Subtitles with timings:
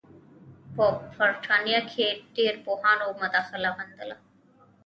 [0.75, 0.85] په
[1.17, 4.15] برټانیه کې ډېرو پوهانو مداخله غندله.